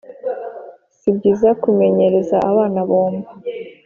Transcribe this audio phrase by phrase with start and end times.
[0.97, 3.29] Sibyiza kumenyereza abana bombo